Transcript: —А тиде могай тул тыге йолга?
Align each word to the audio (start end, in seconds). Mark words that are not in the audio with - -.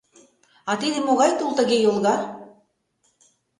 —А 0.69 0.71
тиде 0.79 0.99
могай 1.07 1.31
тул 1.37 1.51
тыге 1.57 1.77
йолга? 1.81 2.15